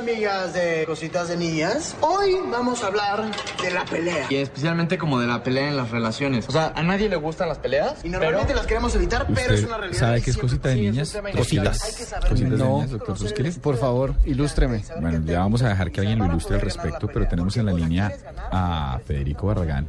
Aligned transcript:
Amigas 0.00 0.54
de 0.54 0.84
Cositas 0.86 1.28
de 1.28 1.36
Niñas. 1.36 1.94
Hoy 2.00 2.36
vamos 2.50 2.82
a 2.82 2.86
hablar 2.86 3.30
de 3.62 3.70
la 3.70 3.84
pelea. 3.84 4.26
Y 4.30 4.36
especialmente 4.36 4.96
como 4.96 5.20
de 5.20 5.26
la 5.26 5.42
pelea 5.42 5.68
en 5.68 5.76
las 5.76 5.90
relaciones. 5.90 6.48
O 6.48 6.52
sea, 6.52 6.72
a 6.74 6.82
nadie 6.82 7.10
le 7.10 7.16
gustan 7.16 7.48
las 7.48 7.58
peleas. 7.58 8.02
Y 8.02 8.08
normalmente 8.08 8.54
las 8.54 8.66
queremos 8.66 8.94
evitar, 8.94 9.26
pero 9.34 9.52
es 9.52 9.62
una 9.62 9.76
realidad. 9.76 10.00
¿Sabe 10.00 10.22
qué 10.22 10.30
es 10.30 10.38
cosita 10.38 10.70
de 10.70 10.76
niñas? 10.76 11.14
Cositas. 11.36 11.84
Hay 11.84 11.94
que 11.94 12.04
saber 12.04 12.30
Cositas 12.30 12.50
de 12.50 12.56
pelear. 12.56 12.70
niñas, 12.70 12.90
doctor 12.90 13.18
Susqueles. 13.18 13.58
Por 13.58 13.76
favor, 13.76 14.14
ilústreme. 14.24 14.82
Bueno, 15.02 15.22
ya 15.26 15.40
vamos 15.40 15.60
a 15.60 15.68
dejar 15.68 15.92
que 15.92 16.00
alguien 16.00 16.18
lo 16.18 16.24
ilustre 16.24 16.54
al 16.54 16.62
respecto, 16.62 17.06
pero 17.12 17.28
tenemos 17.28 17.54
en 17.58 17.66
la 17.66 17.72
línea 17.74 18.10
a 18.50 19.00
Federico 19.04 19.48
Barragán. 19.48 19.86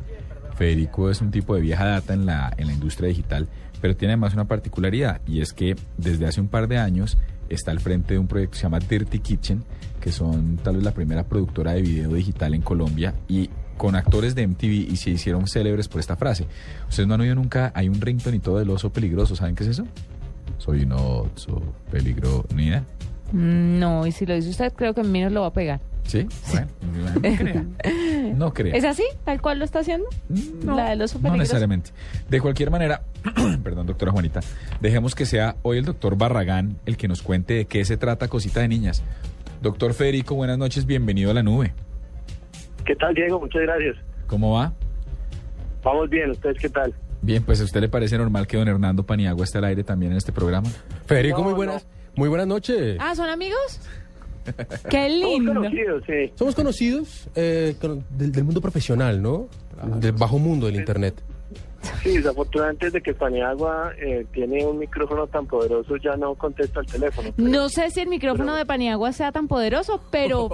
Federico 0.58 1.09
es 1.09 1.22
un 1.22 1.31
tipo 1.31 1.56
de 1.56 1.62
vieja 1.62 1.86
data 1.86 2.14
en 2.14 2.25
la, 2.25 2.53
en 2.58 2.68
la 2.68 2.73
industria 2.73 3.08
digital, 3.08 3.48
pero 3.80 3.96
tiene 3.96 4.14
además 4.16 4.34
una 4.34 4.44
particularidad 4.46 5.22
y 5.25 5.42
es 5.42 5.53
que 5.53 5.78
desde 5.98 6.28
hace 6.28 6.42
un 6.42 6.50
par 6.50 6.68
de 6.68 6.78
años 6.80 7.18
está 7.50 7.72
al 7.72 7.80
frente 7.80 8.14
de 8.16 8.20
un 8.20 8.28
proyecto 8.28 8.52
que 8.52 8.58
se 8.58 8.64
llama 8.64 8.80
Dirty 8.80 9.20
Kitchen, 9.20 9.64
que 10.02 10.12
son 10.12 10.58
tal 10.58 10.76
vez 10.76 10.84
la 10.84 10.92
primera 10.92 11.24
productora 11.24 11.74
de 11.74 11.82
video 11.82 12.14
digital 12.14 12.54
en 12.54 12.62
Colombia 12.62 13.14
y 13.30 13.50
con 13.78 13.96
actores 13.96 14.36
de 14.36 14.46
MTV 14.48 14.92
y 14.92 14.96
se 14.98 15.12
hicieron 15.12 15.48
célebres 15.48 15.88
por 15.88 16.00
esta 16.02 16.16
frase. 16.16 16.46
Ustedes 16.90 17.08
no 17.08 17.14
han 17.16 17.22
oído 17.22 17.36
nunca, 17.36 17.72
hay 17.76 17.88
un 17.90 18.00
ringtone 18.02 18.38
y 18.38 18.40
todo 18.40 18.60
del 18.60 18.70
oso 18.70 18.92
peligroso, 18.92 19.36
¿saben 19.36 19.56
qué 19.56 19.64
es 19.64 19.70
eso? 19.70 19.86
Soy 20.58 20.84
un 20.84 20.92
oso 20.92 21.62
peligroso, 21.90 22.46
ni 22.56 22.68
idea. 22.68 22.84
Mm, 23.32 23.80
No, 23.80 24.06
y 24.06 24.12
si 24.12 24.26
lo 24.26 24.36
dice 24.36 24.50
usted, 24.50 24.74
creo 24.74 24.94
que 24.94 25.02
a 25.02 25.04
mí 25.04 25.22
no 25.22 25.30
lo 25.30 25.42
va 25.42 25.48
a 25.48 25.54
pegar. 25.54 25.80
¿Sí? 26.04 26.28
Bueno, 26.52 26.68
no 27.16 27.38
crea. 27.38 27.66
No 28.36 28.54
crea. 28.54 28.76
¿Es 28.76 28.84
así? 28.86 29.04
¿Tal 29.26 29.42
cual 29.42 29.60
lo 29.60 29.66
está 29.66 29.80
haciendo? 29.80 30.06
No, 30.64 30.76
La 30.76 30.90
del 30.92 31.02
oso 31.02 31.16
no 31.18 31.24
peligroso. 31.24 31.38
necesariamente. 31.40 31.92
De 32.30 32.40
cualquier 32.40 32.70
manera, 32.72 33.02
perdón, 33.64 33.88
doctora 33.88 34.12
Juanita, 34.12 34.40
dejemos 34.80 35.16
que 35.16 35.26
sea 35.26 35.56
hoy 35.64 35.78
el 35.80 35.86
doctor 35.86 36.18
Barragán 36.18 36.78
el 36.86 36.98
que 36.98 37.08
nos 37.08 37.22
cuente 37.22 37.54
de 37.56 37.66
qué 37.66 37.84
se 37.86 37.98
trata 37.98 38.28
Cosita 38.28 38.60
de 38.62 38.68
Niñas. 38.68 39.04
Doctor 39.62 39.94
Federico, 39.94 40.36
buenas 40.36 40.58
noches, 40.58 40.86
bienvenido 40.86 41.31
a 41.31 41.34
la 41.34 41.44
nube. 41.44 41.73
¿Qué 42.86 42.95
tal, 42.95 43.14
Diego? 43.14 43.40
Muchas 43.40 43.62
gracias. 43.62 43.96
¿Cómo 44.28 44.53
va? 44.53 44.74
Vamos 45.84 46.09
bien, 46.09 46.31
¿ustedes 46.31 46.58
qué 46.59 46.69
tal? 46.69 46.94
Bien, 47.22 47.44
pues 47.44 47.62
a 47.62 47.66
usted 47.66 47.81
le 47.81 47.90
parece 47.90 48.18
normal 48.18 48.47
que 48.47 48.58
don 48.58 48.68
Hernando 48.68 49.03
Paniagua 49.06 49.44
esté 49.46 49.59
al 49.59 49.66
aire 49.66 49.84
también 49.84 50.12
en 50.13 50.18
este 50.18 50.31
programa. 50.31 50.68
Federico, 51.06 51.40
No, 51.40 51.44
muy 51.46 51.53
buenas, 51.53 51.86
muy 52.16 52.30
buenas 52.30 52.47
noches. 52.47 52.97
Ah, 53.00 53.13
¿son 53.16 53.30
amigos? 53.30 53.80
Qué 54.90 55.08
Somos 55.22 55.30
lindo. 55.31 55.53
conocidos, 55.53 56.03
sí. 56.07 56.31
Somos 56.36 56.56
conocidos 56.56 57.30
eh, 57.36 57.75
con- 57.80 58.03
del, 58.09 58.31
del 58.31 58.44
mundo 58.44 58.62
profesional, 58.62 59.22
¿no? 59.22 59.47
Del 60.00 60.13
bajo 60.13 60.40
mundo 60.40 60.66
del 60.66 60.78
Internet. 60.78 61.22
Sí, 62.03 62.17
desafortunadamente 62.17 62.85
desde 62.85 63.01
que 63.01 63.13
Paniagua 63.13 63.91
eh, 64.00 64.25
tiene 64.34 64.66
un 64.66 64.78
micrófono 64.79 65.25
tan 65.28 65.47
poderoso 65.47 65.95
ya 65.97 66.16
no 66.16 66.35
contesta 66.35 66.79
el 66.79 66.85
teléfono. 66.85 67.29
pero- 67.35 67.47
No 67.50 67.69
sé 67.69 67.89
si 67.89 68.00
el 68.01 68.07
micrófono 68.07 68.56
de 68.56 68.66
Paniagua 68.66 69.12
sea 69.13 69.31
tan 69.31 69.47
poderoso, 69.47 70.00
pero 70.12 70.50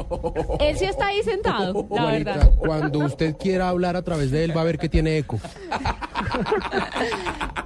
él 0.59 0.77
sí 0.77 0.85
está 0.85 1.07
ahí 1.07 1.21
sentado, 1.23 1.73
la 1.91 2.01
Juanita, 2.01 2.33
verdad. 2.33 2.51
cuando 2.57 2.99
usted 2.99 3.35
quiera 3.37 3.69
hablar 3.69 3.95
a 3.97 4.01
través 4.03 4.31
de 4.31 4.45
él 4.45 4.55
va 4.55 4.61
a 4.61 4.65
ver 4.65 4.77
que 4.77 4.87
tiene 4.89 5.17
eco. 5.17 5.37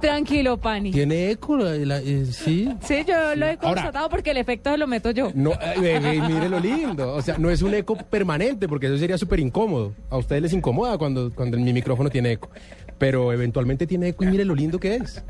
Tranquilo, 0.00 0.56
Pani. 0.56 0.90
¿Tiene 0.90 1.30
eco? 1.30 1.56
La- 1.56 1.74
la- 1.76 1.98
eh, 2.00 2.26
sí. 2.26 2.68
Sí, 2.82 3.04
yo 3.06 3.14
lo 3.36 3.46
he 3.46 3.50
Ahora- 3.50 3.60
constatado 3.60 4.08
porque 4.08 4.32
el 4.32 4.36
efecto 4.38 4.70
se 4.70 4.78
lo 4.78 4.86
meto 4.88 5.10
yo. 5.12 5.30
No, 5.34 5.52
eh, 5.52 5.74
eh, 5.80 6.20
mire 6.28 6.48
lo 6.48 6.58
lindo. 6.58 7.14
O 7.14 7.22
sea, 7.22 7.38
no 7.38 7.50
es 7.50 7.62
un 7.62 7.74
eco 7.74 7.96
permanente 7.96 8.68
porque 8.68 8.86
eso 8.86 8.98
sería 8.98 9.16
súper 9.18 9.38
incómodo. 9.40 9.92
A 10.10 10.16
ustedes 10.16 10.42
les 10.42 10.52
incomoda 10.52 10.98
cuando, 10.98 11.32
cuando 11.32 11.56
mi 11.58 11.72
micrófono 11.72 12.10
tiene 12.10 12.32
eco. 12.32 12.50
Pero 13.02 13.32
eventualmente 13.32 13.84
tiene 13.84 14.06
eco 14.10 14.22
y 14.22 14.28
mire 14.28 14.44
lo 14.44 14.54
lindo 14.54 14.78
que 14.78 14.94
es. 14.94 15.24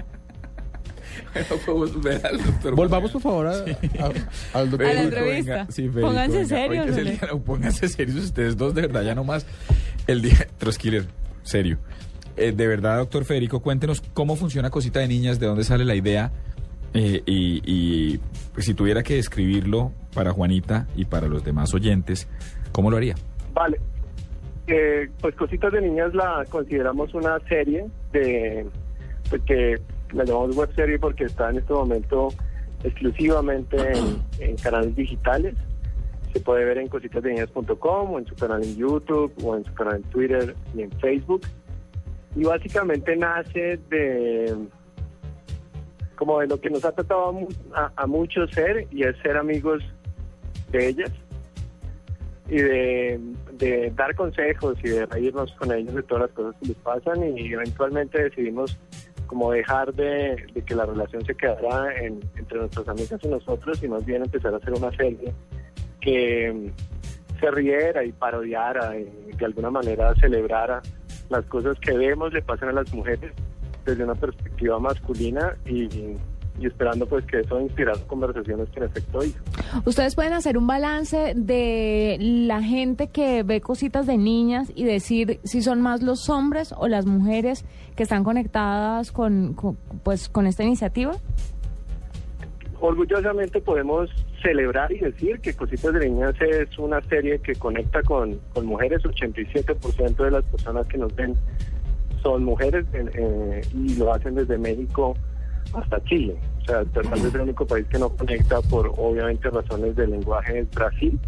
Volvamos 2.75 3.10
por 3.12 3.22
favor 3.22 3.47
a- 3.47 3.50
a- 3.53 4.59
al 4.59 4.71
doctor. 4.71 4.87
A 4.87 4.93
la 4.93 5.00
Federico, 5.00 5.16
entrevista. 5.16 5.53
venga. 5.55 5.66
Sí, 5.72 5.82
Federico, 5.88 6.00
Pónganse 6.09 6.37
venga. 6.37 6.49
serios, 6.49 6.69
Hoy 6.71 6.84
que 6.84 6.91
es 6.93 6.99
el 6.99 7.05
¿no? 7.05 7.11
día- 7.11 7.28
no, 7.32 7.41
pónganse 7.43 7.88
serios 7.88 8.16
ustedes 8.25 8.56
dos, 8.59 8.75
de 8.75 8.82
verdad, 8.82 9.03
ya 9.05 9.15
nomás. 9.15 9.47
El 10.06 10.21
día. 10.21 10.47
Troskiller, 10.59 11.06
serio. 11.43 11.78
Eh, 12.37 12.53
de 12.53 12.66
verdad, 12.66 12.99
doctor 12.99 13.25
Federico, 13.25 13.61
cuéntenos 13.61 14.03
cómo 14.12 14.37
funciona 14.37 14.69
Cosita 14.69 15.00
de 15.00 15.09
Niñas, 15.09 15.41
de 15.41 15.47
dónde 15.47 15.65
sale 15.65 15.84
la 15.87 15.94
idea. 15.94 16.31
eh, 16.94 17.22
y 17.25 17.62
y, 17.65 18.21
pues, 18.53 18.66
si 18.66 18.75
tuviera 18.75 19.03
que 19.03 19.15
describirlo 19.15 19.93
para 20.12 20.32
Juanita 20.32 20.87
y 20.94 21.06
para 21.06 21.27
los 21.27 21.43
demás 21.43 21.72
oyentes, 21.72 22.28
¿cómo 22.71 22.91
lo 22.91 22.99
haría? 22.99 23.15
Vale. 23.55 23.81
Eh, 24.67 25.09
pues 25.21 25.34
Cositas 25.34 25.73
de 25.73 25.81
Niñas 25.81 26.15
la 26.15 26.45
consideramos 26.49 27.12
una 27.15 27.39
serie 27.49 27.87
de 28.12 28.67
pues 29.28 29.43
que 29.43 29.81
la 30.12 30.25
llamamos 30.25 30.55
web 30.56 30.73
serie 30.75 30.99
porque 30.99 31.25
está 31.25 31.50
en 31.50 31.59
este 31.59 31.73
momento 31.73 32.28
exclusivamente 32.84 33.77
en, 34.39 34.56
canales 34.56 34.95
digitales. 34.95 35.55
Se 36.33 36.41
puede 36.41 36.65
ver 36.65 36.78
en 36.78 36.89
cositasdeniñas.com 36.89 38.12
o 38.12 38.19
en 38.19 38.27
su 38.27 38.34
canal 38.34 38.62
en 38.62 38.77
YouTube 38.77 39.33
o 39.45 39.56
en 39.56 39.65
su 39.65 39.75
canal 39.75 39.97
en 39.97 40.03
Twitter 40.05 40.55
y 40.75 40.83
en 40.83 40.93
Facebook. 40.93 41.43
Y 42.37 42.44
básicamente 42.44 43.17
nace 43.17 43.79
de 43.91 44.55
como 46.17 46.41
de 46.41 46.47
lo 46.47 46.61
que 46.61 46.71
nos 46.71 46.84
ha 46.84 46.93
tratado 46.93 47.34
a- 47.75 47.91
a 47.97 48.06
muchos 48.06 48.50
ser 48.53 48.87
y 48.91 49.03
es 49.03 49.17
ser 49.23 49.37
amigos 49.37 49.83
de 50.71 50.89
ellas 50.89 51.11
y 52.52 52.60
de, 52.60 53.90
dar 53.96 54.14
consejos 54.14 54.76
y 54.84 54.88
de 54.90 55.06
reírnos 55.06 55.50
con 55.52 55.72
ellos 55.72 55.94
de 55.94 56.02
todas 56.02 56.24
las 56.24 56.30
cosas 56.32 56.54
que 56.60 56.68
les 56.68 56.76
pasan 56.76 57.38
y 57.38 57.50
eventualmente 57.50 58.22
decidimos 58.24 58.78
como 59.26 59.52
dejar 59.52 59.94
de, 59.94 60.36
de 60.52 60.62
que 60.62 60.74
la 60.74 60.84
relación 60.84 61.24
se 61.24 61.34
quedara 61.34 61.96
en- 61.98 62.20
entre 62.36 62.58
nuestras 62.58 62.86
amigas 62.88 63.18
y 63.22 63.28
nosotros 63.28 63.82
y 63.82 63.88
más 63.88 64.04
bien 64.04 64.22
empezar 64.22 64.52
a 64.52 64.58
hacer 64.58 64.74
una 64.74 64.90
serie 64.94 65.32
que 66.02 66.52
mm, 66.52 67.40
se 67.40 67.50
riera 67.50 68.04
y 68.04 68.12
parodiara 68.12 68.98
y 68.98 69.32
de 69.34 69.44
alguna 69.46 69.70
manera 69.70 70.14
celebrara 70.16 70.82
las 71.30 71.46
cosas 71.46 71.78
que 71.80 71.96
vemos 71.96 72.34
le 72.34 72.42
pasan 72.42 72.69
a 72.69 72.72
las 72.72 72.92
mujeres 72.92 73.32
desde 73.86 74.04
una 74.04 74.14
perspectiva 74.14 74.78
masculina 74.78 75.56
y, 75.64 75.88
y 76.60 76.66
esperando 76.66 77.06
pues 77.06 77.24
que 77.26 77.40
eso 77.40 77.60
inspirara 77.60 77.99
conversaciones 78.06 78.69
que 78.70 78.81
en 78.81 78.87
efecto 78.87 79.25
hizo. 79.25 79.38
Ustedes 79.87 80.14
pueden 80.14 80.32
hacer 80.34 80.58
un 80.58 80.66
balance 80.66 81.32
de 81.34 82.16
la 82.20 82.62
gente 82.62 83.08
que 83.08 83.43
ve 83.43 83.60
cositas 83.60 84.06
de 84.06 84.19
niñas 84.19 84.70
y 84.75 84.84
decir 84.84 85.40
si 85.44 85.62
son 85.62 85.81
más 85.81 86.02
los 86.02 86.28
hombres 86.28 86.75
o 86.76 86.88
las 86.88 87.06
mujeres 87.06 87.64
que 87.96 88.02
están 88.04 88.22
conectadas 88.25 89.12
con, 89.12 89.54
con, 89.54 89.76
pues 90.04 90.28
con 90.28 90.46
esta 90.46 90.62
iniciativa. 90.62 91.12
orgullosamente 92.81 93.60
podemos 93.60 94.10
celebrar 94.43 94.90
y 94.93 94.98
decir 94.98 95.38
que 95.40 95.55
Cositas 95.55 95.94
de 95.94 96.08
Niñas 96.08 96.34
es 96.40 96.76
una 96.78 97.00
serie 97.02 97.38
que 97.38 97.55
conecta 97.55 98.02
con, 98.02 98.38
con 98.52 98.66
mujeres. 98.66 99.02
87% 99.05 100.16
de 100.16 100.31
las 100.32 100.44
personas 100.46 100.87
que 100.88 100.98
nos 100.98 101.14
ven 101.14 101.37
son 102.22 102.44
mujeres 102.44 102.84
en- 102.93 103.10
eh, 103.14 103.60
y 103.75 103.94
lo 103.94 104.12
hacen 104.12 104.34
desde 104.34 104.58
México 104.58 105.14
hasta 105.73 106.03
Chile. 106.05 106.37
O 106.62 106.64
sea, 106.64 106.85
tal 106.85 107.05
vez 107.09 107.35
el 107.35 107.41
único 107.41 107.67
país 107.67 107.87
que 107.88 107.99
no 107.99 108.09
conecta 108.11 108.61
por 108.62 108.93
obviamente 108.97 109.50
razones 109.50 109.97
de 109.97 110.06
lenguaje 110.06 110.61
es 110.61 110.70
Brasil. 110.70 111.19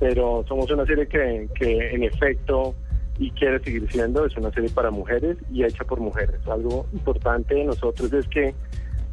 Pero 0.00 0.44
somos 0.46 0.70
una 0.70 0.86
serie 0.86 1.06
que, 1.08 1.48
que 1.54 1.90
en 1.90 2.04
efecto 2.04 2.74
y 3.18 3.30
quiere 3.32 3.58
seguir 3.60 3.90
siendo, 3.90 4.24
es 4.24 4.36
una 4.36 4.50
serie 4.52 4.70
para 4.70 4.90
mujeres 4.90 5.36
y 5.50 5.64
hecha 5.64 5.84
por 5.84 6.00
mujeres. 6.00 6.40
Algo 6.46 6.86
importante 6.92 7.54
de 7.54 7.64
nosotros 7.64 8.12
es 8.12 8.26
que 8.28 8.54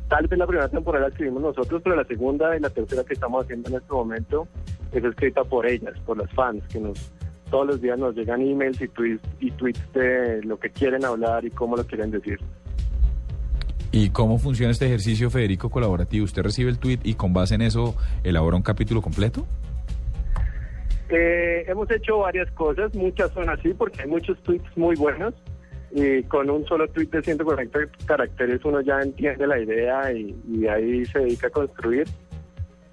tal 0.07 0.27
vez 0.27 0.37
la 0.37 0.45
primera 0.45 0.69
temporada 0.69 1.05
la 1.05 1.09
escribimos 1.09 1.41
nosotros, 1.41 1.81
pero 1.83 1.95
la 1.95 2.05
segunda 2.05 2.55
y 2.55 2.59
la 2.59 2.69
tercera 2.69 3.03
que 3.03 3.13
estamos 3.13 3.43
haciendo 3.43 3.69
en 3.69 3.75
este 3.77 3.91
momento 3.91 4.47
es 4.91 5.03
escrita 5.03 5.43
por 5.43 5.65
ellas, 5.65 5.93
por 6.05 6.17
las 6.17 6.31
fans, 6.33 6.63
que 6.67 6.79
nos 6.79 7.11
todos 7.49 7.67
los 7.67 7.81
días 7.81 7.97
nos 7.97 8.15
llegan 8.15 8.41
emails 8.41 8.81
y 8.81 8.87
tweets, 8.87 9.23
y 9.39 9.51
tweets 9.51 9.93
de 9.93 10.41
lo 10.43 10.59
que 10.59 10.69
quieren 10.71 11.05
hablar 11.05 11.45
y 11.45 11.51
cómo 11.51 11.75
lo 11.75 11.85
quieren 11.85 12.11
decir. 12.11 12.39
¿Y 13.95 14.09
cómo 14.09 14.37
funciona 14.39 14.73
este 14.73 14.87
ejercicio, 14.87 15.29
Federico, 15.29 15.69
colaborativo? 15.69 16.25
¿Usted 16.25 16.43
recibe 16.43 16.69
el 16.69 16.79
tweet 16.79 16.99
y 17.03 17.13
con 17.13 17.31
base 17.31 17.55
en 17.55 17.61
eso 17.61 17.95
elabora 18.25 18.57
un 18.57 18.61
capítulo 18.61 19.01
completo? 19.01 19.45
Eh, 21.07 21.63
hemos 21.65 21.89
hecho 21.89 22.17
varias 22.17 22.51
cosas, 22.51 22.93
muchas 22.93 23.31
son 23.31 23.49
así 23.49 23.73
porque 23.73 24.01
hay 24.01 24.09
muchos 24.09 24.37
tweets 24.43 24.65
muy 24.75 24.97
buenos 24.97 25.33
y 25.91 26.23
con 26.23 26.49
un 26.49 26.65
solo 26.65 26.89
tweet 26.89 27.07
de 27.07 27.23
140 27.23 27.79
caracteres 28.05 28.59
uno 28.65 28.81
ya 28.81 28.99
entiende 28.99 29.47
la 29.47 29.61
idea 29.61 30.11
y, 30.11 30.67
ahí 30.67 31.05
se 31.05 31.19
dedica 31.19 31.47
a 31.47 31.51
construir. 31.51 32.05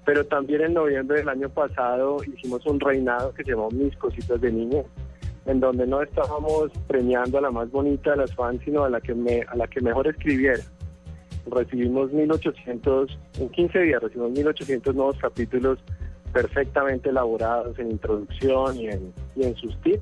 Pero 0.05 0.25
también 0.25 0.61
en 0.61 0.73
noviembre 0.73 1.17
del 1.17 1.27
año 1.27 1.49
pasado 1.49 2.19
hicimos 2.23 2.65
un 2.65 2.79
reinado 2.79 3.33
que 3.33 3.43
se 3.43 3.51
llamó 3.51 3.69
Mis 3.71 3.93
Cositas 3.97 4.39
de 4.39 4.53
Niño, 4.53 4.85
en 5.47 5.59
donde 5.59 5.85
no 5.85 6.01
estábamos 6.01 6.71
premiando 6.87 7.39
a 7.39 7.41
la 7.41 7.51
más 7.51 7.69
bonita 7.71 8.11
de 8.11 8.17
las 8.17 8.33
fans, 8.33 8.61
sino 8.63 8.85
a 8.85 8.89
la 8.89 9.01
que, 9.01 9.13
me, 9.13 9.41
a 9.41 9.57
la 9.57 9.67
que 9.67 9.81
mejor 9.81 10.07
escribiera. 10.07 10.63
Recibimos 11.45 12.11
1800, 12.11 13.19
en 13.39 13.49
15 13.49 13.79
días 13.79 14.01
recibimos 14.01 14.31
1800 14.31 14.95
nuevos 14.95 15.17
capítulos 15.19 15.79
perfectamente 16.31 17.09
elaborados 17.09 17.77
en 17.79 17.91
introducción 17.91 18.75
y 18.77 18.87
en, 18.87 19.13
y 19.35 19.43
en 19.43 19.55
sus 19.55 19.75
tips. 19.81 20.01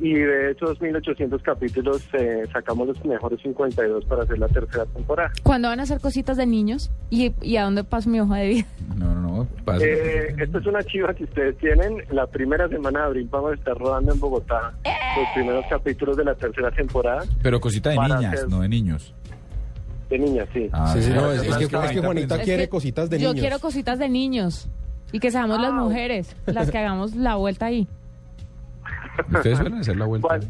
Y 0.00 0.12
de 0.14 0.50
esos 0.50 0.80
1800 0.80 1.40
capítulos 1.42 2.02
eh, 2.14 2.42
sacamos 2.52 2.88
los 2.88 3.04
mejores 3.04 3.40
52 3.42 4.04
para 4.06 4.24
hacer 4.24 4.38
la 4.40 4.48
tercera 4.48 4.84
temporada. 4.86 5.30
¿Cuándo 5.44 5.68
van 5.68 5.78
a 5.78 5.84
hacer 5.84 6.00
cositas 6.00 6.36
de 6.36 6.46
niños? 6.46 6.90
¿Y, 7.10 7.32
y 7.40 7.56
a 7.58 7.62
dónde 7.62 7.84
paso 7.84 8.10
mi 8.10 8.18
hoja 8.18 8.38
de 8.38 8.48
vida? 8.48 8.66
No, 8.96 9.14
no, 9.14 9.20
no. 9.20 9.48
pasa. 9.64 9.84
Eh, 9.86 10.34
esto 10.36 10.58
es 10.58 10.66
una 10.66 10.82
chiva 10.82 11.14
que 11.14 11.22
ustedes 11.24 11.56
tienen. 11.58 11.98
La 12.10 12.26
primera 12.26 12.68
semana 12.68 13.00
de 13.02 13.06
abril 13.06 13.28
vamos 13.30 13.52
a 13.52 13.54
estar 13.54 13.78
rodando 13.78 14.12
en 14.12 14.18
Bogotá 14.18 14.72
los 14.84 15.28
primeros 15.32 15.64
capítulos 15.70 16.16
de 16.16 16.24
la 16.24 16.34
tercera 16.34 16.72
temporada. 16.72 17.22
Pero 17.40 17.60
cosita 17.60 17.90
de 17.90 17.98
niñas, 17.98 18.34
hacer- 18.34 18.48
no 18.48 18.62
de 18.62 18.68
niños. 18.68 19.14
De 20.10 20.18
niñas, 20.18 20.48
sí. 20.52 20.68
Ah, 20.72 20.92
Sí, 20.94 21.02
sí, 21.02 21.10
no, 21.10 21.32
es, 21.32 21.42
es 21.42 21.56
que, 21.56 21.66
Juanita 21.66 21.84
es 21.86 21.92
que 21.92 22.00
Juanita 22.00 22.38
quiere 22.42 22.62
que 22.64 22.68
cositas 22.68 23.08
de 23.10 23.18
Yo 23.18 23.28
niños. 23.30 23.40
quiero 23.42 23.58
cositas 23.58 23.98
de 23.98 24.08
niños. 24.08 24.68
Y 25.12 25.20
que 25.20 25.30
seamos 25.30 25.60
las 25.60 25.70
Ah. 25.70 25.76
mujeres 25.76 26.34
las 26.46 26.70
que 26.70 26.78
hagamos 26.78 27.14
la 27.14 27.36
vuelta 27.36 27.66
ahí. 27.66 27.86
¿Ustedes 29.32 29.58
suelen 29.58 29.74
hacer 29.78 29.96
la 29.96 30.06
vuelta? 30.06 30.26
¿Cuál? 30.28 30.48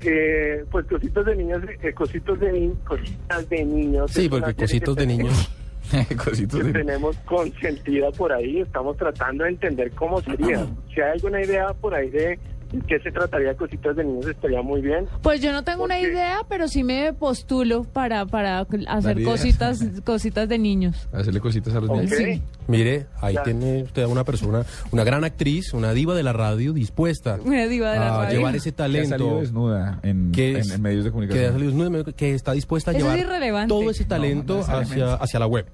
Eh, 0.00 0.64
pues 0.70 0.86
cositas 0.86 1.24
de 1.24 1.36
niños, 1.36 1.62
eh, 1.82 1.92
cositos 1.92 2.38
de 2.38 2.52
ni- 2.52 2.72
cositas 2.84 3.48
de 3.48 3.64
niños. 3.64 4.10
Sí, 4.10 4.28
porque 4.28 4.54
cositos 4.54 4.96
de 4.96 5.06
niños. 5.06 5.50
Cositos 6.24 6.60
que 6.60 6.66
de 6.68 6.72
tenemos 6.72 7.14
consentida 7.26 8.10
por 8.12 8.32
ahí, 8.32 8.60
estamos 8.60 8.96
tratando 8.96 9.44
de 9.44 9.50
entender 9.50 9.90
cómo 9.92 10.18
sería. 10.22 10.66
Si 10.94 11.00
hay 11.02 11.12
alguna 11.12 11.42
idea 11.44 11.74
por 11.74 11.94
ahí 11.94 12.08
de 12.08 12.38
qué 12.82 12.98
se 13.00 13.10
trataría 13.10 13.48
de 13.50 13.56
cositas 13.56 13.96
de 13.96 14.04
niños, 14.04 14.26
estaría 14.26 14.62
muy 14.62 14.80
bien. 14.80 15.06
Pues 15.22 15.40
yo 15.40 15.52
no 15.52 15.62
tengo 15.64 15.84
una 15.84 15.98
idea, 16.00 16.40
pero 16.48 16.68
sí 16.68 16.82
me 16.84 17.12
postulo 17.12 17.84
para, 17.84 18.26
para 18.26 18.66
hacer 18.88 19.22
cositas, 19.22 19.80
cositas 20.04 20.48
de 20.48 20.58
niños. 20.58 21.08
Hacerle 21.12 21.40
cositas 21.40 21.74
a 21.74 21.80
los 21.80 21.90
niños. 21.90 22.10
Sí. 22.10 22.42
Mire, 22.66 23.06
ahí 23.20 23.34
Ya. 23.34 23.42
tiene 23.42 23.82
usted 23.82 24.02
a 24.04 24.08
una 24.08 24.24
persona, 24.24 24.64
una 24.90 25.04
gran 25.04 25.24
actriz, 25.24 25.72
una 25.74 25.92
diva 25.92 26.14
de 26.14 26.22
la 26.22 26.32
radio 26.32 26.72
dispuesta 26.72 27.38
Una 27.44 27.66
diva 27.66 27.92
de 27.92 27.98
la 27.98 28.14
a 28.14 28.22
radio. 28.24 28.38
llevar 28.38 28.56
ese 28.56 28.72
Que 28.72 28.82
ha 28.82 28.86
salido 28.86 29.08
talento 29.08 29.40
desnuda 29.40 30.00
en, 30.02 30.32
que, 30.32 30.50
en- 30.52 30.56
es- 30.58 30.70
en 30.70 30.82
medios 30.82 31.04
de 31.04 31.10
que, 31.10 31.10
ha 31.10 31.12
comunicación. 31.12 31.52
salido 31.52 31.70
desnuda, 31.72 32.12
que 32.12 32.34
está 32.34 32.52
dispuesta 32.52 32.90
a 32.90 32.94
Eso 32.96 33.14
llevar 33.14 33.66
todo 33.68 33.90
ese 33.90 34.04
talento 34.04 34.54
No, 34.54 34.60
no 34.60 34.78
necesariamente. 34.80 35.02
hacia, 35.02 35.14
hacia 35.24 35.40
la 35.40 35.46
web. 35.46 35.66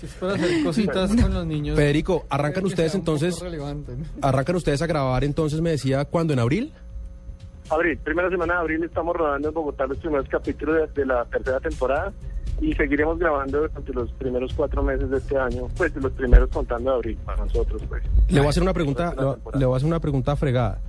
Si 0.00 0.06
es 0.06 0.12
para 0.14 0.32
hacer 0.34 0.64
cositas 0.64 1.14
con 1.14 1.34
los 1.34 1.44
niños. 1.44 1.76
Federico, 1.76 2.24
arrancan 2.30 2.64
ustedes 2.64 2.94
entonces, 2.94 3.42
arrancan 4.22 4.56
ustedes 4.56 4.80
a 4.80 4.86
grabar 4.86 5.24
entonces, 5.24 5.60
me 5.60 5.70
decía, 5.70 6.06
¿cuándo? 6.06 6.32
¿En 6.32 6.38
abril? 6.38 6.72
Abril, 7.68 7.98
primera 7.98 8.30
semana 8.30 8.54
de 8.54 8.60
abril 8.60 8.84
estamos 8.84 9.14
rodando 9.14 9.48
en 9.48 9.54
Bogotá 9.54 9.86
los 9.86 9.98
primeros 9.98 10.26
capítulos 10.28 10.76
de, 10.94 11.00
de 11.02 11.06
la 11.06 11.24
tercera 11.26 11.60
temporada 11.60 12.12
y 12.62 12.72
seguiremos 12.74 13.18
grabando 13.18 13.60
durante 13.60 13.92
los 13.92 14.10
primeros 14.12 14.54
cuatro 14.54 14.82
meses 14.82 15.10
de 15.10 15.18
este 15.18 15.36
año, 15.36 15.68
pues 15.76 15.94
los 15.96 16.12
primeros 16.12 16.48
contando 16.48 16.90
de 16.90 16.96
abril 16.96 17.18
para 17.24 17.44
nosotros, 17.44 17.82
pues. 17.88 18.02
Le 18.28 18.38
voy 18.38 18.46
a 18.46 18.50
hacer 18.50 18.62
una 18.62 18.72
pregunta, 18.72 19.14
le 19.54 19.66
voy 19.66 19.74
a 19.74 19.76
hacer 19.76 19.86
una 19.86 20.00
pregunta 20.00 20.34
fregada. 20.34 20.80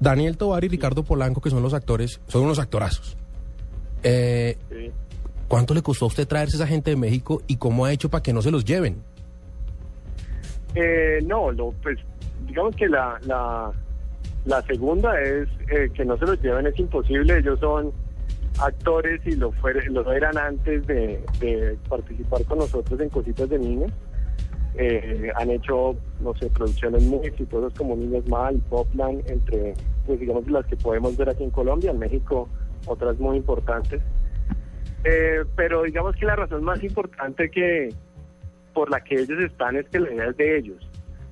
Daniel 0.00 0.36
Tovar 0.36 0.62
y 0.64 0.68
Ricardo 0.68 1.02
Polanco, 1.02 1.40
que 1.40 1.48
son 1.50 1.62
los 1.62 1.72
actores, 1.72 2.20
son 2.28 2.42
unos 2.42 2.58
actorazos. 2.58 3.16
Eh, 4.02 4.58
Sí. 4.68 4.92
¿Cuánto 5.48 5.74
le 5.74 5.82
costó 5.82 6.06
a 6.06 6.08
usted 6.08 6.26
traerse 6.26 6.56
esa 6.56 6.66
gente 6.66 6.90
de 6.90 6.96
México 6.96 7.42
y 7.46 7.56
cómo 7.56 7.84
ha 7.84 7.92
hecho 7.92 8.08
para 8.10 8.22
que 8.22 8.32
no 8.32 8.42
se 8.42 8.50
los 8.50 8.64
lleven? 8.64 8.96
Eh, 10.74 11.20
no, 11.26 11.52
lo, 11.52 11.72
pues 11.82 11.98
digamos 12.46 12.74
que 12.76 12.88
la, 12.88 13.18
la, 13.26 13.70
la 14.44 14.62
segunda 14.62 15.20
es 15.20 15.48
eh, 15.70 15.90
que 15.94 16.04
no 16.04 16.16
se 16.18 16.26
los 16.26 16.40
lleven, 16.42 16.66
es 16.66 16.78
imposible. 16.78 17.38
Ellos 17.38 17.60
son 17.60 17.92
actores 18.60 19.20
y 19.26 19.32
lo, 19.36 19.52
fuere- 19.52 19.88
lo 19.90 20.10
eran 20.12 20.36
antes 20.38 20.86
de, 20.86 21.20
de 21.40 21.76
participar 21.88 22.44
con 22.44 22.58
nosotros 22.58 22.98
en 23.00 23.08
Cositas 23.10 23.48
de 23.48 23.58
Niños. 23.58 23.92
Eh, 24.76 25.30
han 25.36 25.50
hecho, 25.50 25.94
no 26.20 26.34
sé, 26.34 26.50
producciones 26.50 27.04
muy 27.04 27.24
exitosas 27.26 27.72
como 27.78 27.94
Niños 27.94 28.26
Mal, 28.28 28.56
Popland, 28.68 29.22
entre, 29.30 29.74
pues, 30.04 30.18
digamos, 30.18 30.48
las 30.50 30.66
que 30.66 30.74
podemos 30.76 31.16
ver 31.16 31.28
aquí 31.28 31.44
en 31.44 31.50
Colombia, 31.50 31.92
en 31.92 31.98
México, 32.00 32.48
otras 32.86 33.16
muy 33.20 33.36
importantes. 33.36 34.02
Eh, 35.04 35.44
pero 35.56 35.82
digamos 35.82 36.16
que 36.16 36.24
la 36.26 36.36
razón 36.36 36.64
más 36.64 36.82
importante 36.82 37.50
que 37.50 37.90
por 38.72 38.90
la 38.90 39.00
que 39.02 39.16
ellos 39.16 39.42
están 39.42 39.76
es 39.76 39.88
que 39.88 40.00
la 40.00 40.12
idea 40.12 40.26
es 40.30 40.36
de 40.36 40.58
ellos. 40.58 40.90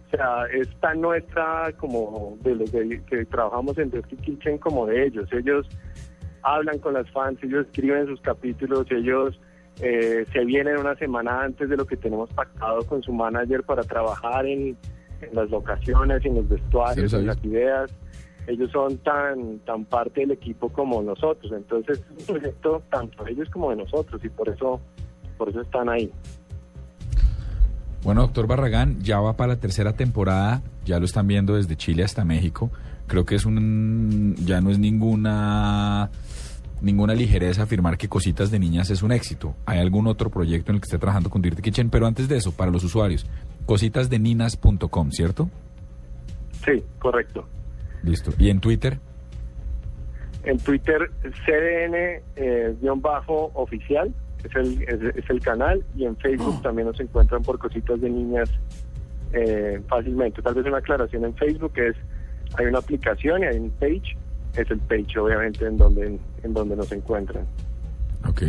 O 0.08 0.10
sea, 0.16 0.44
es 0.52 0.68
tan 0.80 1.00
nuestra 1.00 1.72
como 1.78 2.36
de 2.42 2.54
los 2.54 2.70
de- 2.70 3.02
que 3.06 3.24
trabajamos 3.24 3.78
en 3.78 3.90
Dirty 3.90 4.16
Kitchen 4.16 4.58
como 4.58 4.86
de 4.86 5.06
ellos. 5.06 5.28
Ellos 5.32 5.66
hablan 6.42 6.78
con 6.78 6.94
las 6.94 7.10
fans, 7.10 7.38
ellos 7.42 7.66
escriben 7.66 8.06
sus 8.06 8.20
capítulos, 8.20 8.86
ellos 8.90 9.40
eh, 9.80 10.26
se 10.32 10.44
vienen 10.44 10.76
una 10.76 10.94
semana 10.96 11.42
antes 11.42 11.68
de 11.70 11.76
lo 11.78 11.86
que 11.86 11.96
tenemos 11.96 12.30
pactado 12.34 12.82
con 12.86 13.02
su 13.02 13.12
manager 13.12 13.62
para 13.62 13.82
trabajar 13.82 14.44
en, 14.44 14.76
en 15.22 15.34
las 15.34 15.48
locaciones, 15.50 16.22
en 16.26 16.34
los 16.34 16.48
vestuarios, 16.48 17.12
en 17.20 17.26
las 17.26 17.42
ideas. 17.44 17.90
Ellos 18.46 18.70
son 18.72 18.98
tan, 18.98 19.60
tan 19.60 19.84
parte 19.84 20.22
del 20.22 20.32
equipo 20.32 20.68
como 20.68 21.00
nosotros. 21.02 21.52
Entonces, 21.52 22.02
es 22.16 22.28
un 22.28 22.34
proyecto 22.34 22.82
tanto 22.90 23.24
de 23.24 23.32
ellos 23.32 23.48
como 23.50 23.70
de 23.70 23.76
nosotros 23.76 24.22
y 24.24 24.28
por 24.28 24.48
eso, 24.48 24.80
por 25.38 25.48
eso 25.48 25.60
están 25.60 25.88
ahí. 25.88 26.10
Bueno, 28.02 28.22
doctor 28.22 28.48
Barragán, 28.48 29.00
ya 29.00 29.20
va 29.20 29.36
para 29.36 29.54
la 29.54 29.60
tercera 29.60 29.92
temporada, 29.92 30.62
ya 30.84 30.98
lo 30.98 31.04
están 31.04 31.28
viendo 31.28 31.54
desde 31.54 31.76
Chile 31.76 32.02
hasta 32.02 32.24
México. 32.24 32.70
Creo 33.06 33.24
que 33.24 33.36
es 33.36 33.46
un, 33.46 34.34
ya 34.44 34.60
no 34.60 34.70
es 34.70 34.78
ninguna, 34.80 36.10
ninguna 36.80 37.14
ligereza 37.14 37.62
afirmar 37.62 37.96
que 37.96 38.08
Cositas 38.08 38.50
de 38.50 38.58
Niñas 38.58 38.90
es 38.90 39.04
un 39.04 39.12
éxito. 39.12 39.54
¿Hay 39.66 39.78
algún 39.78 40.08
otro 40.08 40.30
proyecto 40.30 40.72
en 40.72 40.76
el 40.76 40.80
que 40.80 40.86
esté 40.86 40.98
trabajando 40.98 41.30
con 41.30 41.42
Dirty 41.42 41.62
Kitchen? 41.62 41.90
Pero 41.90 42.08
antes 42.08 42.28
de 42.28 42.38
eso, 42.38 42.50
para 42.50 42.72
los 42.72 42.82
usuarios, 42.82 43.24
cositasdeninas.com, 43.66 45.10
¿cierto? 45.12 45.48
Sí, 46.64 46.82
correcto. 46.98 47.46
Listo. 48.02 48.32
¿Y 48.38 48.50
en 48.50 48.60
Twitter? 48.60 49.00
En 50.44 50.58
Twitter, 50.58 51.10
CDN-oficial 51.46 54.12
es 54.44 54.56
el, 54.56 54.82
es, 54.82 55.16
es 55.16 55.30
el 55.30 55.40
canal 55.40 55.84
y 55.94 56.04
en 56.04 56.16
Facebook 56.16 56.62
también 56.62 56.88
nos 56.88 56.98
encuentran 56.98 57.42
por 57.42 57.58
cositas 57.58 58.00
de 58.00 58.10
niñas 58.10 58.50
eh, 59.32 59.80
fácilmente. 59.88 60.42
Tal 60.42 60.54
vez 60.54 60.66
una 60.66 60.78
aclaración 60.78 61.24
en 61.24 61.34
Facebook 61.36 61.72
es, 61.76 61.96
hay 62.56 62.66
una 62.66 62.78
aplicación 62.78 63.42
y 63.42 63.46
hay 63.46 63.58
un 63.58 63.70
page, 63.70 64.16
es 64.56 64.70
el 64.70 64.78
page 64.80 65.18
obviamente 65.18 65.66
en 65.66 65.76
donde, 65.76 66.18
en 66.42 66.54
donde 66.54 66.76
nos 66.76 66.90
encuentran. 66.92 67.46
Ok. 68.28 68.42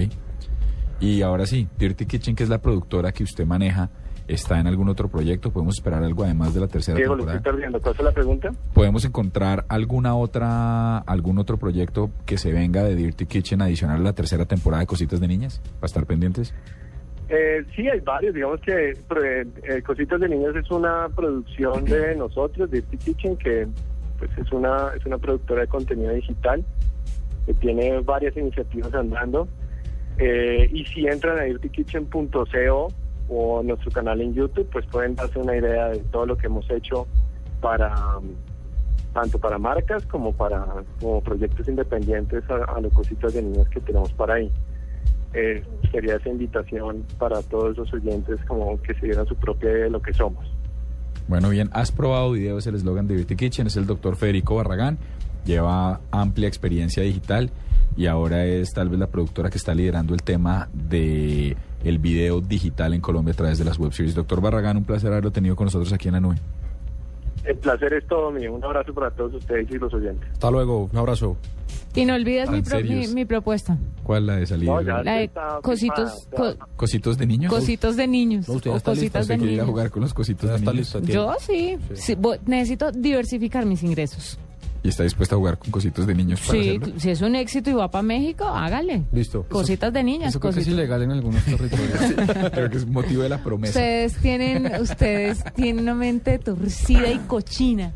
Y 1.00 1.22
ahora 1.22 1.46
sí, 1.46 1.68
Dirty 1.78 2.06
Kitchen, 2.06 2.36
que 2.36 2.44
es 2.44 2.50
la 2.50 2.62
productora 2.62 3.12
que 3.12 3.24
usted 3.24 3.46
maneja, 3.46 3.90
¿está 4.27 4.60
en 4.60 4.68
algún 4.68 4.89
otro 4.89 5.08
proyecto? 5.10 5.51
¿Podemos 5.51 5.75
esperar 5.75 6.03
algo 6.03 6.24
además 6.24 6.53
de 6.53 6.62
la 6.62 6.68
tercera 6.68 6.98
Diego, 6.98 7.13
lo 7.13 7.18
temporada? 7.18 7.38
estoy 7.38 7.51
perdiendo. 7.51 7.82
¿Cuál 7.82 7.96
es 7.98 8.03
la 8.03 8.12
pregunta? 8.12 8.51
¿Podemos 8.74 9.06
encontrar 9.06 9.65
alguna 9.70 10.15
otra, 10.15 11.00
algún 11.00 11.38
otro 11.39 11.58
proyecto 11.58 12.10
que 12.25 12.38
se 12.38 12.51
venga 12.51 12.84
de 12.84 12.96
Dirty 12.96 13.25
Kitchen 13.25 13.62
adicional 13.62 14.01
a 14.01 14.03
la 14.03 14.13
tercera 14.13 14.46
temporada 14.46 14.82
de 14.82 14.88
Cositas 14.88 15.20
de 15.20 15.27
Niñas? 15.27 15.62
¿Para 15.80 15.88
estar 15.88 16.06
pendientes? 16.06 16.53
Eh, 17.30 17.63
sí, 17.75 17.88
hay 17.88 18.00
varios. 18.01 18.34
Digamos 18.34 18.62
que 18.62 18.92
eh, 18.92 19.46
eh, 19.63 19.82
Cositas 19.82 20.20
de 20.20 20.30
Niños 20.30 20.56
es 20.56 20.70
una 20.72 21.10
producción 21.10 21.86
de 21.86 22.15
nosotros, 22.15 22.70
Dirty 22.70 22.98
Kitchen, 22.98 23.38
que 23.38 23.68
pues 24.20 24.30
es 24.38 24.51
una, 24.51 24.92
es 24.96 25.06
una 25.06 25.18
productora 25.18 25.62
de 25.62 25.68
contenido 25.68 26.13
digital 26.13 26.63
que 27.46 27.53
tiene 27.56 28.00
varias 28.01 28.36
iniciativas 28.38 28.94
andando. 28.94 29.48
Eh, 30.18 30.70
y 30.72 30.86
si 30.86 31.08
entran 31.08 31.39
a 31.39 31.44
dirtykitchen.co 31.44 32.88
o 33.30 33.63
nuestro 33.63 33.92
canal 33.92 34.22
en 34.22 34.34
YouTube, 34.34 34.68
pues 34.72 34.86
pueden 34.88 35.15
darse 35.15 35.39
una 35.39 35.56
idea 35.56 35.89
de 35.89 36.00
todo 36.12 36.25
lo 36.25 36.38
que 36.38 36.48
hemos 36.48 36.70
hecho 36.70 37.08
para 37.62 38.18
um, 38.18 38.25
tanto 39.13 39.39
para 39.39 39.58
marcas 39.58 40.06
como 40.08 40.34
para 40.34 40.65
como 41.00 41.22
proyectos 41.22 41.68
independientes 41.68 42.44
a, 42.50 42.56
a 42.75 42.82
las 42.82 42.92
cositas 42.94 43.34
de 43.34 43.42
niños 43.42 43.68
que 43.70 43.80
tenemos 43.80 44.12
para 44.13 44.36
ahí. 44.36 44.51
eh, 45.34 45.63
sería 45.92 46.15
esa 46.15 46.30
invitación 46.30 47.03
para 47.18 47.42
todos 47.44 47.75
los 47.77 47.92
oyentes 47.94 48.39
como 48.48 48.80
que 48.82 48.94
se 48.96 49.08
dieran 49.08 49.25
su 49.25 49.36
propia 49.36 49.72
idea 49.72 49.84
de 49.86 49.89
lo 49.89 50.01
que 50.01 50.13
somos. 50.13 50.46
Bueno, 51.27 51.50
bien, 51.50 51.70
has 51.74 51.92
probado 51.92 52.32
video, 52.32 52.58
es 52.58 52.68
el 52.68 52.75
eslogan 52.75 53.08
de 53.08 53.15
Beauty 53.15 53.36
Kitchen, 53.36 53.68
es 53.68 53.77
el 53.77 53.86
doctor 53.88 54.15
Federico 54.15 54.56
Barragán, 54.56 54.98
lleva 55.46 56.01
amplia 56.12 56.48
experiencia 56.48 57.03
digital 57.03 57.50
y 57.96 58.08
ahora 58.08 58.46
es 58.46 58.72
tal 58.74 58.89
vez 58.89 59.00
la 59.00 59.08
productora 59.08 59.50
que 59.50 59.58
está 59.58 59.74
liderando 59.74 60.13
el 60.13 60.24
tema 60.24 60.70
de 60.74 61.56
el 61.84 62.00
video 62.00 62.42
digital 62.42 62.94
en 62.94 63.02
Colombia 63.02 63.34
a 63.34 63.36
través 63.38 63.58
de 63.58 63.66
las 63.66 63.78
web 63.78 63.92
series. 63.94 64.16
Doctor 64.16 64.42
Barragán, 64.42 64.78
un 64.78 64.84
placer 64.86 65.12
haberlo 65.12 65.32
tenido 65.32 65.56
con 65.56 65.66
nosotros 65.66 65.92
aquí 65.94 66.08
en 66.08 66.13
la 66.13 66.20
nube. 66.22 66.36
El 67.46 67.58
placer 67.58 67.94
es 67.94 68.08
todo 68.08 68.32
mío. 68.32 68.54
Un 68.54 68.63
abrazo 68.63 68.94
para 68.94 69.12
todos 69.12 69.34
ustedes 69.34 69.70
y 69.70 69.74
los 69.78 69.94
oyentes. 69.94 70.30
Hasta 70.32 70.50
luego, 70.50 70.90
un 70.92 70.98
abrazo. 70.98 71.36
Y 71.96 72.06
no 72.06 72.16
olvides 72.16 72.50
mi, 72.50 72.58
¿En 72.60 72.63
pro- 72.63 72.80
mi, 72.82 73.08
mi 73.10 73.25
propuesta. 73.25 73.78
¿Cuál 74.04 74.25
la 74.25 74.38
de 74.38 74.46
salir? 74.48 74.68
No, 74.70 74.82
ya. 74.82 75.04
La 75.04 75.16
de 75.18 75.30
cositos, 75.62 76.28
co- 76.36 76.56
¿Cositos 76.75 77.18
de 77.18 77.28
niños? 77.28 77.54
cositos 77.54 77.96
de 77.98 78.08
niños. 78.08 78.48
No, 78.48 78.56
usted 78.56 78.72
ya 78.72 78.78
está 78.78 78.92
listo, 78.92 79.02
cositas 79.04 79.22
¿Usted 79.24 79.34
de 79.36 79.38
quiere 79.40 79.54
ir 79.54 79.60
a 79.60 79.63
niños. 79.63 79.72
jugar 79.74 79.92
con 79.92 80.02
los 80.02 80.13
cositos 80.13 80.44
Ya 80.46 80.52
de 80.54 80.58
está 80.60 80.72
niños? 80.72 80.86
listo. 80.88 81.00
tiene. 81.02 81.13
Yo 81.13 81.34
sí. 81.40 81.78
Sí, 81.94 82.16
bo- 82.16 82.36
necesito 82.48 82.92
diversificar 82.92 83.66
mis 83.66 83.84
ingresos. 83.84 84.40
¿Y 84.84 84.90
está 84.90 85.04
dispuesta 85.04 85.36
a 85.36 85.38
jugar 85.38 85.58
con 85.58 85.72
cositos 85.72 86.06
de 86.06 86.13
niños 86.13 86.42
para 86.42 86.52
Sí, 86.62 86.70
hacerlo? 86.75 87.00
si 87.00 87.10
es 87.10 87.22
un 87.22 87.36
éxito 87.36 87.70
y 87.70 87.74
va 87.74 87.90
para 87.90 88.04
México, 88.04 88.44
hágale. 88.46 89.04
Listo. 89.13 89.44
Cositas 89.48 89.94
de 89.94 90.04
niñas. 90.04 90.30
Eso 90.30 90.40
creo 90.42 90.52
que 90.54 90.60
es 90.60 90.66
cositas. 90.66 90.78
ilegal 90.80 91.04
en 91.04 91.12
algunos 91.12 91.44
territorios. 91.46 92.00
Creo 92.54 92.70
que 92.70 92.78
es 92.78 92.86
motivo 92.86 93.24
de 93.24 93.30
la 93.30 93.42
promesa. 93.42 93.72
Ustedes 93.80 94.18
tienen, 94.18 94.82
ustedes 94.82 95.44
tienen 95.56 95.84
una 95.84 95.96
mente 95.96 96.38
torcida 96.38 97.10
y 97.10 97.18
cochina. 97.20 97.94